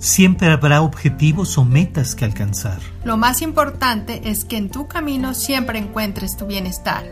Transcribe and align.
Siempre 0.00 0.48
habrá 0.48 0.80
objetivos 0.80 1.58
o 1.58 1.64
metas 1.66 2.14
que 2.14 2.24
alcanzar. 2.24 2.78
Lo 3.04 3.18
más 3.18 3.42
importante 3.42 4.30
es 4.30 4.46
que 4.46 4.56
en 4.56 4.70
tu 4.70 4.88
camino 4.88 5.34
siempre 5.34 5.78
encuentres 5.78 6.38
tu 6.38 6.46
bienestar. 6.46 7.04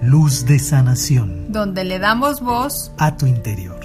Luz 0.00 0.46
de 0.46 0.60
sanación. 0.60 1.50
Donde 1.50 1.82
le 1.82 1.98
damos 1.98 2.40
voz 2.40 2.92
a 2.98 3.16
tu 3.16 3.26
interior. 3.26 3.80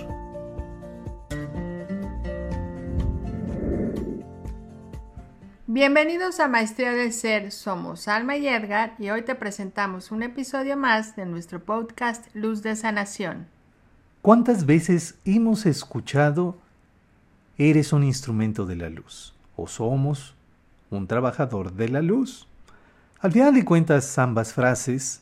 Bienvenidos 5.66 6.40
a 6.40 6.48
Maestría 6.48 6.92
del 6.92 7.14
Ser, 7.14 7.52
somos 7.52 8.08
Alma 8.08 8.38
y 8.38 8.48
Edgar 8.48 8.94
y 9.00 9.10
hoy 9.10 9.24
te 9.24 9.34
presentamos 9.34 10.12
un 10.12 10.22
episodio 10.22 10.78
más 10.78 11.16
de 11.16 11.26
nuestro 11.26 11.64
podcast 11.64 12.28
Luz 12.36 12.62
de 12.62 12.76
Sanación. 12.76 13.48
¿Cuántas 14.22 14.68
veces 14.68 15.16
hemos 15.26 15.66
escuchado 15.66 16.58
eres 17.70 17.94
un 17.94 18.04
instrumento 18.04 18.66
de 18.66 18.76
la 18.76 18.90
luz 18.90 19.34
o 19.56 19.68
somos 19.68 20.36
un 20.90 21.08
trabajador 21.08 21.74
de 21.74 21.90
la 21.90 22.02
luz. 22.02 22.48
Al 23.20 23.32
final 23.32 23.54
de 23.54 23.64
cuentas, 23.66 24.18
ambas 24.18 24.54
frases 24.54 25.22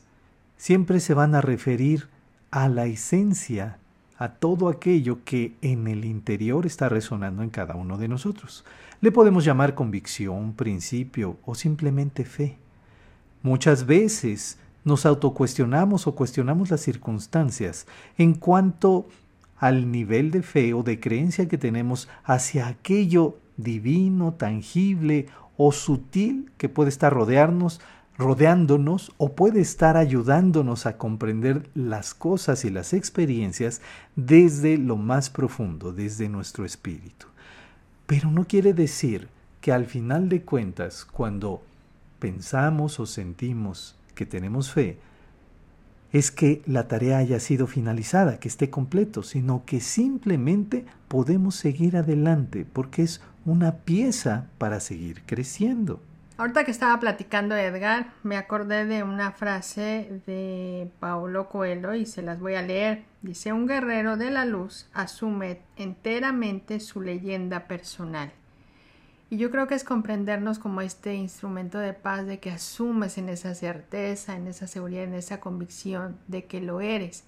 siempre 0.56 1.00
se 1.00 1.14
van 1.14 1.34
a 1.34 1.42
referir 1.42 2.08
a 2.50 2.68
la 2.68 2.86
esencia, 2.86 3.78
a 4.16 4.30
todo 4.30 4.68
aquello 4.68 5.22
que 5.24 5.54
en 5.60 5.86
el 5.86 6.04
interior 6.04 6.66
está 6.66 6.88
resonando 6.88 7.42
en 7.42 7.50
cada 7.50 7.74
uno 7.74 7.98
de 7.98 8.08
nosotros. 8.08 8.64
Le 9.00 9.12
podemos 9.12 9.44
llamar 9.44 9.74
convicción, 9.74 10.54
principio 10.54 11.36
o 11.44 11.54
simplemente 11.54 12.24
fe. 12.24 12.58
Muchas 13.42 13.86
veces 13.86 14.58
nos 14.84 15.04
autocuestionamos 15.06 16.06
o 16.06 16.14
cuestionamos 16.14 16.70
las 16.70 16.80
circunstancias 16.80 17.86
en 18.18 18.34
cuanto 18.34 19.06
al 19.60 19.92
nivel 19.92 20.30
de 20.30 20.42
fe 20.42 20.72
o 20.72 20.82
de 20.82 20.98
creencia 20.98 21.46
que 21.46 21.58
tenemos 21.58 22.08
hacia 22.24 22.66
aquello 22.66 23.38
divino, 23.58 24.32
tangible 24.32 25.26
o 25.58 25.70
sutil 25.70 26.50
que 26.56 26.70
puede 26.70 26.88
estar 26.88 27.12
rodearnos, 27.12 27.78
rodeándonos 28.16 29.12
o 29.18 29.34
puede 29.34 29.60
estar 29.60 29.98
ayudándonos 29.98 30.86
a 30.86 30.96
comprender 30.96 31.68
las 31.74 32.14
cosas 32.14 32.64
y 32.64 32.70
las 32.70 32.94
experiencias 32.94 33.82
desde 34.16 34.78
lo 34.78 34.96
más 34.96 35.28
profundo, 35.28 35.92
desde 35.92 36.30
nuestro 36.30 36.64
espíritu. 36.64 37.26
Pero 38.06 38.30
no 38.30 38.46
quiere 38.46 38.72
decir 38.72 39.28
que 39.60 39.72
al 39.72 39.84
final 39.84 40.30
de 40.30 40.40
cuentas, 40.40 41.04
cuando 41.04 41.62
pensamos 42.18 42.98
o 42.98 43.04
sentimos 43.04 43.94
que 44.14 44.24
tenemos 44.24 44.72
fe, 44.72 44.98
es 46.12 46.30
que 46.30 46.62
la 46.66 46.88
tarea 46.88 47.18
haya 47.18 47.40
sido 47.40 47.66
finalizada, 47.66 48.40
que 48.40 48.48
esté 48.48 48.70
completo, 48.70 49.22
sino 49.22 49.64
que 49.64 49.80
simplemente 49.80 50.84
podemos 51.08 51.54
seguir 51.54 51.96
adelante 51.96 52.66
porque 52.70 53.02
es 53.02 53.20
una 53.44 53.76
pieza 53.76 54.46
para 54.58 54.80
seguir 54.80 55.22
creciendo. 55.24 56.00
Ahorita 56.36 56.64
que 56.64 56.70
estaba 56.70 56.98
platicando 56.98 57.54
Edgar, 57.54 58.14
me 58.22 58.38
acordé 58.38 58.86
de 58.86 59.02
una 59.02 59.30
frase 59.32 60.22
de 60.26 60.90
Paulo 60.98 61.50
Coelho 61.50 61.94
y 61.94 62.06
se 62.06 62.22
las 62.22 62.40
voy 62.40 62.54
a 62.54 62.62
leer. 62.62 63.04
Dice, 63.20 63.52
un 63.52 63.66
guerrero 63.66 64.16
de 64.16 64.30
la 64.30 64.46
luz 64.46 64.88
asume 64.94 65.60
enteramente 65.76 66.80
su 66.80 67.02
leyenda 67.02 67.68
personal. 67.68 68.32
Y 69.30 69.36
yo 69.36 69.52
creo 69.52 69.68
que 69.68 69.76
es 69.76 69.84
comprendernos 69.84 70.58
como 70.58 70.80
este 70.80 71.14
instrumento 71.14 71.78
de 71.78 71.92
paz 71.92 72.26
de 72.26 72.40
que 72.40 72.50
asumes 72.50 73.16
en 73.16 73.28
esa 73.28 73.54
certeza, 73.54 74.34
en 74.34 74.48
esa 74.48 74.66
seguridad, 74.66 75.04
en 75.04 75.14
esa 75.14 75.38
convicción 75.38 76.18
de 76.26 76.46
que 76.46 76.60
lo 76.60 76.80
eres. 76.80 77.22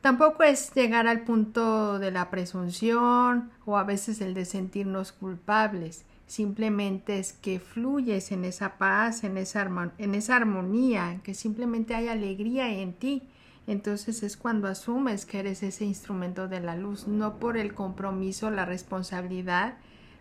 Tampoco 0.00 0.42
es 0.42 0.74
llegar 0.74 1.06
al 1.06 1.20
punto 1.20 2.00
de 2.00 2.10
la 2.10 2.30
presunción 2.30 3.50
o 3.64 3.76
a 3.76 3.84
veces 3.84 4.20
el 4.20 4.34
de 4.34 4.44
sentirnos 4.44 5.12
culpables. 5.12 6.04
Simplemente 6.26 7.20
es 7.20 7.32
que 7.32 7.60
fluyes 7.60 8.32
en 8.32 8.44
esa 8.44 8.76
paz, 8.76 9.22
en 9.22 9.36
esa, 9.36 9.92
en 9.98 10.14
esa 10.16 10.36
armonía, 10.36 11.20
que 11.22 11.34
simplemente 11.34 11.94
hay 11.94 12.08
alegría 12.08 12.72
en 12.72 12.92
ti. 12.92 13.22
Entonces 13.68 14.24
es 14.24 14.36
cuando 14.36 14.66
asumes 14.66 15.26
que 15.26 15.38
eres 15.38 15.62
ese 15.62 15.84
instrumento 15.84 16.48
de 16.48 16.58
la 16.58 16.74
luz, 16.74 17.06
no 17.06 17.36
por 17.38 17.56
el 17.56 17.72
compromiso, 17.72 18.50
la 18.50 18.64
responsabilidad, 18.64 19.76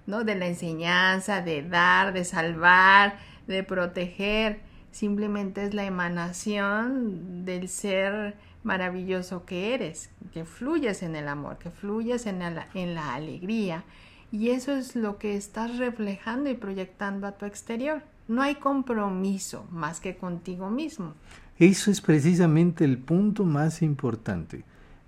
De 0.09 0.33
la 0.33 0.47
enseñanza, 0.47 1.43
de 1.43 1.61
dar, 1.61 2.13
de 2.13 2.25
salvar, 2.25 3.19
de 3.45 3.63
proteger. 3.63 4.59
Simplemente 4.91 5.63
es 5.63 5.75
la 5.75 5.85
emanación 5.85 7.45
del 7.45 7.69
ser 7.69 8.35
maravilloso 8.63 9.45
que 9.45 9.75
eres, 9.75 10.09
que 10.33 10.45
fluyes 10.45 11.03
en 11.03 11.15
el 11.15 11.27
amor, 11.27 11.59
que 11.59 11.69
fluyes 11.69 12.25
en 12.25 12.39
la, 12.39 12.67
en 12.73 12.95
la 12.95 13.13
alegría. 13.13 13.83
Y 14.31 14.49
eso 14.49 14.73
es 14.73 14.95
lo 14.95 15.19
que 15.19 15.37
estás 15.37 15.77
reflejando 15.77 16.49
y 16.49 16.55
proyectando 16.55 17.27
a 17.27 17.33
tu 17.33 17.45
exterior. 17.45 18.01
No 18.27 18.41
hay 18.41 18.55
compromiso 18.55 19.67
más 19.69 19.99
que 19.99 20.17
contigo 20.17 20.71
mismo. 20.71 21.13
Eso 21.59 21.91
es 21.91 22.01
precisamente 22.01 22.83
el 22.83 22.97
punto 22.97 23.45
más 23.45 23.83
importante. 23.83 24.63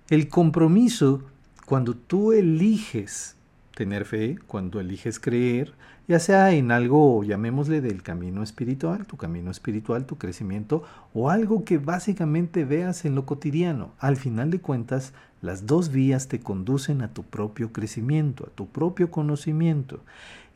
El 0.08 0.28
compromiso, 0.28 1.24
cuando 1.66 1.96
tú 1.96 2.32
eliges 2.32 3.36
tener 3.74 4.04
fe, 4.04 4.38
cuando 4.46 4.80
eliges 4.80 5.18
creer, 5.18 5.74
ya 6.08 6.18
sea 6.18 6.52
en 6.52 6.72
algo, 6.72 7.22
llamémosle 7.24 7.80
del 7.80 8.02
camino 8.02 8.42
espiritual, 8.42 9.06
tu 9.06 9.16
camino 9.16 9.50
espiritual, 9.50 10.04
tu 10.04 10.18
crecimiento, 10.18 10.82
o 11.14 11.30
algo 11.30 11.64
que 11.64 11.78
básicamente 11.78 12.64
veas 12.64 13.04
en 13.04 13.14
lo 13.14 13.24
cotidiano. 13.24 13.92
Al 13.98 14.16
final 14.16 14.50
de 14.50 14.60
cuentas, 14.60 15.12
las 15.40 15.66
dos 15.66 15.90
vías 15.90 16.28
te 16.28 16.40
conducen 16.40 17.02
a 17.02 17.12
tu 17.12 17.22
propio 17.22 17.72
crecimiento, 17.72 18.46
a 18.46 18.50
tu 18.50 18.68
propio 18.68 19.10
conocimiento. 19.10 20.00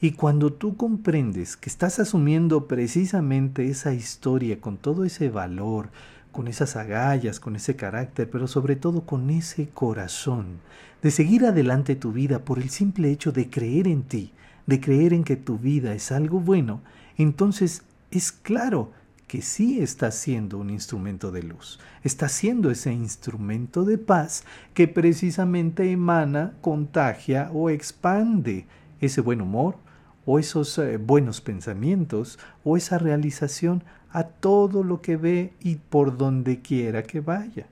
Y 0.00 0.12
cuando 0.12 0.53
tú 0.53 0.76
comprendes 0.76 1.56
que 1.56 1.71
estás 1.71 1.99
asumiendo 1.99 2.69
precisamente 2.69 3.69
esa 3.69 3.94
historia 3.94 4.60
con 4.60 4.76
todo 4.76 5.05
ese 5.05 5.31
valor, 5.31 5.88
con 6.36 6.48
esas 6.48 6.76
agallas, 6.76 7.41
con 7.41 7.56
ese 7.56 7.76
carácter, 7.76 8.28
pero 8.28 8.47
sobre 8.47 8.76
todo 8.76 9.06
con 9.06 9.30
ese 9.30 9.70
corazón, 9.70 10.58
de 11.00 11.10
seguir 11.10 11.47
adelante 11.47 11.97
tu 11.97 12.12
vida 12.12 12.41
por 12.41 12.58
el 12.58 12.69
simple 12.69 13.10
hecho 13.10 13.32
de 13.32 13.48
creer 13.48 13.88
en 13.88 14.02
ti, 14.02 14.32
de 14.66 14.78
creer 14.78 15.14
en 15.14 15.25
que 15.25 15.36
tu 15.36 15.58
vida 15.58 15.94
es 15.94 16.12
algo 16.12 16.38
bueno, 16.38 16.82
entonces 17.16 17.84
es 18.10 18.32
claro 18.32 18.92
que 19.26 19.41
sí 19.41 19.80
estás 19.80 20.14
siendo 20.14 20.58
un 20.58 20.69
instrumento 20.69 21.32
de 21.32 21.42
luz, 21.42 21.80
estás 22.04 22.32
siendo 22.32 22.70
ese 22.70 22.92
instrumento 22.92 23.84
de 23.84 23.96
paz 23.96 24.44
que 24.75 24.88
precisamente 24.88 25.91
emana, 25.91 26.52
contagia 26.60 27.50
o 27.54 27.70
expande 27.70 28.66
ese 29.00 29.22
buen 29.22 29.41
humor 29.41 29.78
o 30.26 30.38
esos 30.38 30.76
eh, 30.78 30.98
buenos 30.98 31.41
pensamientos 31.41 32.38
o 32.64 32.76
esa 32.76 32.98
realización 32.98 33.82
a 34.10 34.25
todo 34.25 34.82
lo 34.82 35.00
que 35.00 35.16
ve 35.16 35.53
y 35.60 35.76
por 35.76 36.19
donde 36.19 36.60
quiera 36.60 37.03
que 37.04 37.20
vaya. 37.20 37.66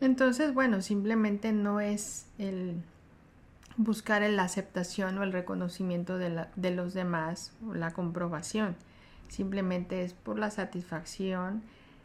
Entonces, 0.00 0.52
bueno, 0.52 0.82
simplemente 0.82 1.52
no 1.52 1.80
es 1.80 2.26
el 2.38 2.74
buscar 3.76 4.22
la 4.22 4.42
aceptación 4.42 5.18
o 5.18 5.22
el 5.22 5.32
reconocimiento 5.32 6.18
de, 6.18 6.46
de 6.56 6.70
los 6.70 6.92
demás 6.92 7.52
o 7.68 7.74
la 7.74 7.92
comprobación. 7.92 8.74
Simplemente 9.28 10.02
es 10.02 10.12
por 10.12 10.38
la 10.38 10.50
satisfacción 10.50 11.62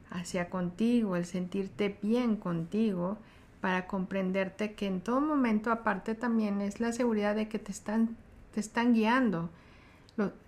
hacia 0.09 0.49
contigo, 0.49 1.15
el 1.15 1.25
sentirte 1.25 1.97
bien 2.01 2.35
contigo 2.35 3.17
para 3.61 3.87
comprenderte 3.87 4.73
que 4.73 4.87
en 4.87 5.01
todo 5.01 5.21
momento 5.21 5.71
aparte 5.71 6.15
también 6.15 6.61
es 6.61 6.79
la 6.79 6.91
seguridad 6.91 7.35
de 7.35 7.47
que 7.47 7.59
te 7.59 7.71
están, 7.71 8.17
te 8.53 8.59
están 8.59 8.93
guiando, 8.93 9.49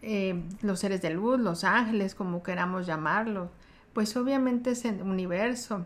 eh, 0.02 0.42
los, 0.62 0.80
seres 0.80 1.02
de 1.02 1.12
luz, 1.12 1.40
los 1.40 1.64
ángeles, 1.64 2.16
como 2.16 2.44
queramos 2.44 2.86
llamarlo, 2.86 3.50
pues 3.94 4.16
obviamente 4.18 4.72
es 4.72 4.86
el 4.86 5.02
universo. 5.02 5.86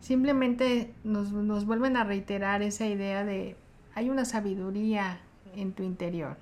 Simplemente 0.00 0.92
nos, 1.04 1.30
nos 1.32 1.64
vuelven 1.64 1.96
a 1.96 2.04
reiterar 2.04 2.62
esa 2.62 2.86
idea 2.86 3.24
de 3.24 3.56
hay 3.94 4.10
una 4.10 4.24
sabiduría 4.24 5.20
en 5.54 5.72
tu 5.72 5.82
interior, 5.82 6.36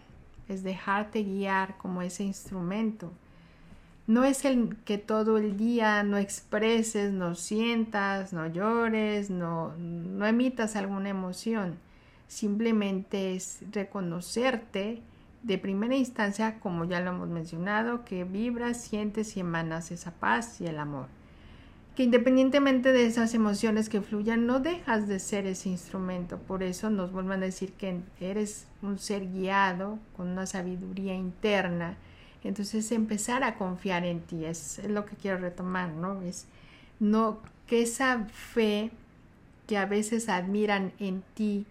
es 0.49 0.63
dejarte 0.63 1.23
guiar 1.23 1.77
como 1.79 2.03
ese 2.03 2.25
instrumento. 2.25 3.13
No 4.07 4.25
es 4.25 4.45
el 4.45 4.77
que 4.85 4.99
todo 4.99 5.39
el 5.39 5.57
día 5.57 6.03
no 6.03 6.17
expreses, 6.17 7.13
no 7.13 7.35
sientas, 7.35 8.33
no 8.33 8.47
llores, 8.47 9.31
no, 9.31 9.77
no 9.77 10.27
emitas 10.27 10.75
alguna 10.75 11.11
emoción. 11.11 11.79
Simplemente 12.27 13.35
es 13.35 13.61
reconocerte 13.71 15.03
de 15.43 15.59
primera 15.59 15.97
instancia, 15.97 16.61
como 16.61 16.85
ya 16.85 17.01
lo 17.01 17.11
hemos 17.11 17.29
mencionado, 17.29 18.05
que 18.05 18.25
vibras, 18.25 18.81
sientes 18.81 19.37
y 19.37 19.41
emanas 19.41 19.91
esa 19.91 20.11
paz 20.13 20.61
y 20.61 20.67
el 20.67 20.79
amor. 20.79 21.07
Que 21.97 22.05
independientemente 22.05 22.93
de 22.93 23.07
esas 23.07 23.35
emociones 23.35 23.89
que 23.89 24.01
fluyan, 24.01 24.47
no 24.47 24.61
dejas 24.61 25.09
de 25.09 25.19
ser 25.19 25.47
ese 25.47 25.69
instrumento. 25.69 26.39
Por 26.39 26.63
eso 26.63 26.91
nos 26.91 27.13
vuelven 27.13 27.43
a 27.43 27.47
decir 27.47 27.73
que 27.73 28.01
eres 28.21 28.67
un 28.83 28.99
ser 28.99 29.31
guiado 29.31 29.99
con 30.17 30.29
una 30.29 30.47
sabiduría 30.47 31.15
interna. 31.15 31.97
Entonces 32.45 32.91
empezar 32.93 33.45
a 33.45 33.57
confiar 33.57 34.05
en 34.05 34.21
ti 34.21 34.45
es, 34.45 34.79
es 34.79 34.91
lo 34.91 35.05
que 35.05 35.17
quiero 35.17 35.39
retomar, 35.39 35.91
¿no? 35.91 36.23
Es 36.23 36.47
no 37.01 37.39
que 37.67 37.83
esa 37.83 38.27
fe 38.27 38.91
que 39.67 39.77
a 39.77 39.87
veces 39.87 40.29
admiran 40.29 40.93
en 40.99 41.23
ti 41.35 41.67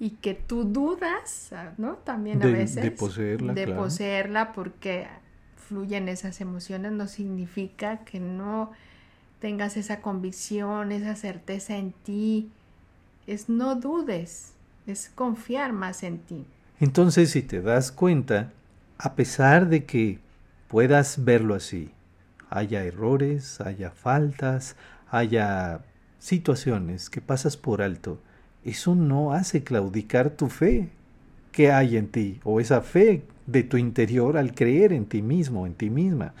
y 0.00 0.10
que 0.12 0.34
tú 0.34 0.64
dudas, 0.64 1.52
¿no? 1.76 1.94
También 1.98 2.42
a 2.42 2.46
De- 2.46 2.52
veces. 2.54 2.82
de 2.82 2.90
poseerla, 2.90 3.52
De 3.52 3.64
claro. 3.66 3.82
poseerla 3.82 4.52
porque 4.52 5.06
fluyen 5.68 6.08
esas 6.08 6.40
emociones, 6.40 6.90
no 6.92 7.06
significa 7.06 7.98
que 7.98 8.18
no 8.18 8.72
tengas 9.40 9.76
esa 9.76 10.00
convicción, 10.00 10.90
esa 10.90 11.14
certeza 11.14 11.76
en 11.76 11.92
ti. 11.92 12.50
Es 13.26 13.48
no 13.48 13.76
dudes, 13.76 14.54
es 14.86 15.10
confiar 15.14 15.72
más 15.72 16.02
en 16.02 16.18
ti. 16.18 16.44
Entonces, 16.80 17.30
si 17.30 17.42
te 17.42 17.60
das 17.60 17.92
cuenta, 17.92 18.52
a 18.98 19.14
pesar 19.14 19.68
de 19.68 19.84
que 19.84 20.18
puedas 20.68 21.24
verlo 21.24 21.54
así, 21.54 21.90
haya 22.48 22.82
errores, 22.84 23.60
haya 23.60 23.90
faltas, 23.90 24.76
haya 25.10 25.80
situaciones 26.18 27.10
que 27.10 27.20
pasas 27.20 27.56
por 27.56 27.82
alto, 27.82 28.18
eso 28.64 28.94
no 28.94 29.32
hace 29.32 29.62
claudicar 29.62 30.30
tu 30.30 30.48
fe 30.48 30.88
que 31.52 31.72
hay 31.72 31.96
en 31.96 32.08
ti 32.08 32.40
o 32.44 32.60
esa 32.60 32.80
fe 32.80 33.22
de 33.46 33.62
tu 33.62 33.76
interior 33.76 34.36
al 34.36 34.54
creer 34.54 34.92
en 34.92 35.06
ti 35.06 35.22
mismo, 35.22 35.66
en 35.66 35.74
ti 35.74 35.90
misma. 35.90 36.34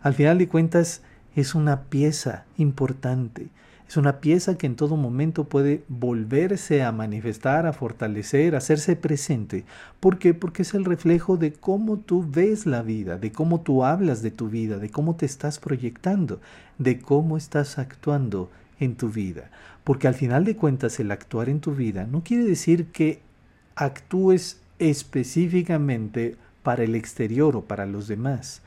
Al 0.00 0.14
final 0.14 0.38
de 0.38 0.48
cuentas, 0.48 1.02
es 1.36 1.54
una 1.54 1.82
pieza 1.82 2.44
importante. 2.56 3.48
Es 3.88 3.98
una 3.98 4.20
pieza 4.20 4.56
que 4.56 4.66
en 4.66 4.76
todo 4.76 4.96
momento 4.96 5.44
puede 5.44 5.84
volverse 5.88 6.82
a 6.82 6.90
manifestar, 6.90 7.66
a 7.66 7.72
fortalecer, 7.72 8.54
a 8.54 8.58
hacerse 8.58 8.96
presente. 8.96 9.64
¿Por 10.00 10.18
qué? 10.18 10.32
Porque 10.32 10.62
es 10.62 10.72
el 10.74 10.84
reflejo 10.84 11.36
de 11.36 11.52
cómo 11.52 11.98
tú 11.98 12.26
ves 12.28 12.66
la 12.66 12.82
vida, 12.82 13.18
de 13.18 13.30
cómo 13.30 13.60
tú 13.60 13.84
hablas 13.84 14.22
de 14.22 14.30
tu 14.30 14.48
vida, 14.48 14.78
de 14.78 14.90
cómo 14.90 15.16
te 15.16 15.26
estás 15.26 15.58
proyectando, 15.58 16.40
de 16.78 16.98
cómo 16.98 17.36
estás 17.36 17.78
actuando 17.78 18.50
en 18.80 18.96
tu 18.96 19.08
vida. 19.08 19.50
Porque 19.84 20.08
al 20.08 20.14
final 20.14 20.44
de 20.44 20.56
cuentas 20.56 20.98
el 21.00 21.10
actuar 21.10 21.48
en 21.48 21.60
tu 21.60 21.74
vida 21.74 22.06
no 22.06 22.22
quiere 22.22 22.44
decir 22.44 22.86
que 22.86 23.20
actúes 23.74 24.60
específicamente 24.78 26.36
para 26.62 26.82
el 26.82 26.94
exterior 26.94 27.56
o 27.56 27.62
para 27.62 27.86
los 27.86 28.08
demás. 28.08 28.62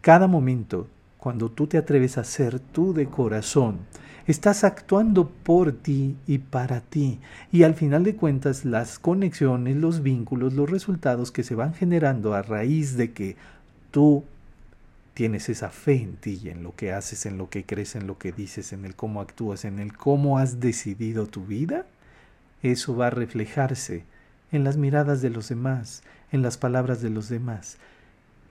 Cada 0.00 0.26
momento, 0.26 0.88
cuando 1.18 1.50
tú 1.50 1.66
te 1.66 1.78
atreves 1.78 2.16
a 2.16 2.24
ser 2.24 2.58
tú 2.58 2.94
de 2.94 3.06
corazón, 3.06 3.78
estás 4.26 4.64
actuando 4.64 5.28
por 5.28 5.72
ti 5.72 6.16
y 6.26 6.38
para 6.38 6.80
ti. 6.80 7.20
Y 7.52 7.64
al 7.64 7.74
final 7.74 8.04
de 8.04 8.16
cuentas, 8.16 8.64
las 8.64 8.98
conexiones, 8.98 9.76
los 9.76 10.02
vínculos, 10.02 10.54
los 10.54 10.70
resultados 10.70 11.30
que 11.30 11.42
se 11.42 11.54
van 11.54 11.74
generando 11.74 12.34
a 12.34 12.42
raíz 12.42 12.96
de 12.96 13.12
que 13.12 13.36
tú 13.90 14.24
tienes 15.20 15.50
esa 15.50 15.68
fe 15.68 15.96
en 15.96 16.16
ti 16.16 16.40
en 16.46 16.62
lo 16.62 16.74
que 16.74 16.92
haces, 16.92 17.26
en 17.26 17.36
lo 17.36 17.50
que 17.50 17.66
crees, 17.66 17.94
en 17.94 18.06
lo 18.06 18.16
que 18.16 18.32
dices, 18.32 18.72
en 18.72 18.86
el 18.86 18.96
cómo 18.96 19.20
actúas, 19.20 19.66
en 19.66 19.78
el 19.78 19.94
cómo 19.94 20.38
has 20.38 20.60
decidido 20.60 21.26
tu 21.26 21.44
vida, 21.44 21.84
eso 22.62 22.96
va 22.96 23.08
a 23.08 23.10
reflejarse 23.10 24.04
en 24.50 24.64
las 24.64 24.78
miradas 24.78 25.20
de 25.20 25.28
los 25.28 25.50
demás, 25.50 26.02
en 26.32 26.40
las 26.40 26.56
palabras 26.56 27.02
de 27.02 27.10
los 27.10 27.28
demás. 27.28 27.76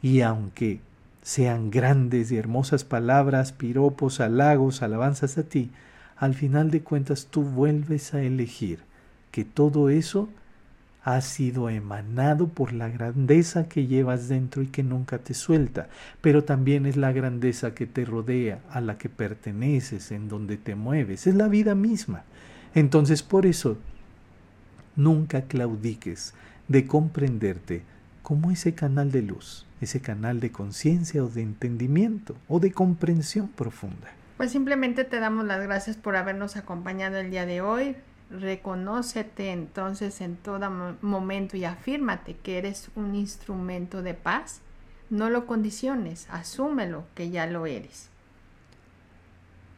Y 0.04 0.21
aunque 0.21 0.80
sean 1.24 1.71
grandes 1.71 2.31
y 2.31 2.38
hermosas 2.38 2.83
palabras, 2.83 3.51
piropos, 3.51 4.19
halagos, 4.19 4.83
alabanzas 4.83 5.39
a 5.39 5.44
ti, 5.45 5.71
al 6.18 6.36
final 6.36 6.69
de 6.69 6.83
cuentas 6.83 7.30
tú 7.31 7.42
vuelves 7.42 8.13
a 8.13 8.21
elegir 8.21 8.77
que 9.31 9.44
todo 9.44 9.89
eso 9.89 10.30
ha 11.03 11.21
sido 11.21 11.69
emanado 11.69 12.49
por 12.49 12.73
la 12.73 12.89
grandeza 12.89 13.69
que 13.69 13.87
llevas 13.87 14.27
dentro 14.27 14.61
y 14.61 14.67
que 14.67 14.83
nunca 14.83 15.19
te 15.19 15.33
suelta, 15.33 15.87
pero 16.21 16.43
también 16.43 16.85
es 16.85 16.97
la 16.97 17.11
grandeza 17.11 17.73
que 17.73 17.85
te 17.85 18.05
rodea, 18.05 18.59
a 18.69 18.81
la 18.81 18.97
que 18.97 19.09
perteneces, 19.09 20.11
en 20.11 20.27
donde 20.27 20.57
te 20.57 20.75
mueves, 20.75 21.25
es 21.27 21.35
la 21.35 21.47
vida 21.47 21.73
misma. 21.75 22.23
Entonces 22.75 23.23
por 23.23 23.45
eso, 23.45 23.77
nunca 24.95 25.43
claudiques 25.43 26.33
de 26.67 26.85
comprenderte 26.85 27.83
como 28.21 28.51
ese 28.51 28.75
canal 28.75 29.11
de 29.11 29.21
luz, 29.21 29.65
ese 29.81 30.01
canal 30.01 30.39
de 30.39 30.51
conciencia 30.51 31.23
o 31.23 31.29
de 31.29 31.41
entendimiento 31.41 32.35
o 32.47 32.59
de 32.59 32.71
comprensión 32.71 33.47
profunda. 33.47 34.09
Pues 34.37 34.51
simplemente 34.51 35.03
te 35.03 35.19
damos 35.19 35.45
las 35.45 35.61
gracias 35.61 35.97
por 35.97 36.15
habernos 36.15 36.55
acompañado 36.55 37.17
el 37.17 37.31
día 37.31 37.45
de 37.45 37.61
hoy. 37.61 37.95
Reconócete 38.29 39.51
entonces 39.51 40.21
en 40.21 40.35
todo 40.35 40.69
mo- 40.69 40.95
momento 41.01 41.57
y 41.57 41.65
afírmate 41.65 42.35
que 42.35 42.57
eres 42.57 42.89
un 42.95 43.15
instrumento 43.15 44.01
de 44.03 44.13
paz. 44.13 44.61
No 45.09 45.29
lo 45.31 45.47
condiciones, 45.47 46.27
asúmelo 46.29 47.05
que 47.15 47.31
ya 47.31 47.47
lo 47.47 47.65
eres. 47.65 48.09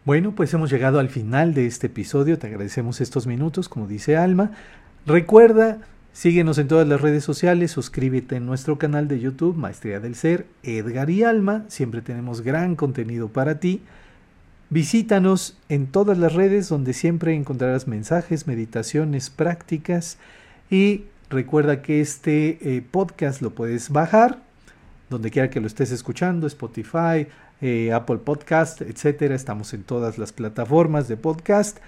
Bueno, 0.03 0.33
pues 0.33 0.53
hemos 0.53 0.69
llegado 0.71 0.99
al 0.99 1.09
final 1.09 1.53
de 1.53 1.67
este 1.67 1.87
episodio. 1.87 2.37
Te 2.39 2.47
agradecemos 2.47 2.99
estos 3.01 3.27
minutos, 3.27 3.69
como 3.69 3.87
dice 3.87 4.17
Alma. 4.17 4.51
Recuerda, 5.05 5.77
síguenos 6.11 6.57
en 6.57 6.67
todas 6.67 6.87
las 6.87 6.99
redes 7.01 7.23
sociales, 7.23 7.71
suscríbete 7.71 8.35
en 8.35 8.45
nuestro 8.45 8.77
canal 8.77 9.07
de 9.07 9.19
YouTube, 9.19 9.55
Maestría 9.55 9.99
del 9.99 10.15
Ser, 10.15 10.47
Edgar 10.63 11.09
y 11.09 11.23
Alma. 11.23 11.65
Siempre 11.69 12.01
tenemos 12.01 12.41
gran 12.41 12.75
contenido 12.75 13.29
para 13.29 13.59
ti. 13.59 13.81
Visítanos 14.71 15.57
en 15.67 15.85
todas 15.85 16.17
las 16.17 16.33
redes 16.33 16.69
donde 16.69 16.93
siempre 16.93 17.35
encontrarás 17.35 17.89
mensajes, 17.89 18.47
meditaciones, 18.47 19.29
prácticas 19.29 20.17
y 20.69 21.03
recuerda 21.29 21.81
que 21.81 21.99
este 21.99 22.57
eh, 22.61 22.81
podcast 22.81 23.41
lo 23.41 23.49
puedes 23.49 23.89
bajar 23.89 24.39
donde 25.09 25.29
quiera 25.29 25.49
que 25.49 25.59
lo 25.59 25.67
estés 25.67 25.91
escuchando, 25.91 26.47
Spotify, 26.47 27.27
eh, 27.59 27.91
Apple 27.91 28.19
Podcast, 28.19 28.81
etcétera. 28.81 29.35
Estamos 29.35 29.73
en 29.73 29.83
todas 29.83 30.17
las 30.17 30.31
plataformas 30.31 31.09
de 31.09 31.17
podcast 31.17 31.79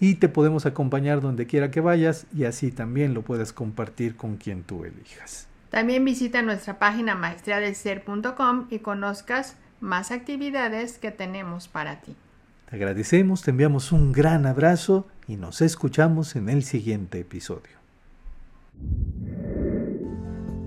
y 0.00 0.16
te 0.16 0.28
podemos 0.28 0.66
acompañar 0.66 1.20
donde 1.20 1.46
quiera 1.46 1.70
que 1.70 1.80
vayas 1.80 2.26
y 2.36 2.46
así 2.46 2.72
también 2.72 3.14
lo 3.14 3.22
puedes 3.22 3.52
compartir 3.52 4.16
con 4.16 4.38
quien 4.38 4.64
tú 4.64 4.84
elijas. 4.84 5.46
También 5.70 6.04
visita 6.04 6.42
nuestra 6.42 6.80
página 6.80 7.14
maestriadelser.com 7.14 8.66
y 8.70 8.80
conozcas 8.80 9.54
más 9.80 10.10
actividades 10.10 10.98
que 10.98 11.10
tenemos 11.10 11.68
para 11.68 12.00
ti. 12.00 12.14
Te 12.70 12.76
agradecemos, 12.76 13.42
te 13.42 13.50
enviamos 13.50 13.92
un 13.92 14.12
gran 14.12 14.46
abrazo 14.46 15.06
y 15.26 15.36
nos 15.36 15.60
escuchamos 15.62 16.36
en 16.36 16.48
el 16.48 16.62
siguiente 16.64 17.20
episodio. 17.20 17.78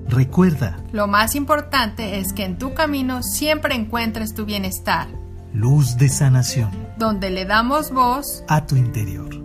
Recuerda, 0.08 0.84
Lo 0.92 1.08
más 1.08 1.36
importante 1.36 2.19
es 2.19 2.34
que 2.34 2.44
en 2.44 2.58
tu 2.58 2.74
camino 2.74 3.24
siempre 3.24 3.75
encuentres 3.75 4.34
tu 4.34 4.46
bienestar, 4.46 5.08
luz 5.54 5.98
de 5.98 6.10
sanación 6.10 6.92
donde 7.02 7.31
le 7.31 7.46
damos 7.46 7.92
voz 7.92 8.44
a 8.48 8.68
tu 8.68 8.75
interior. 8.75 9.41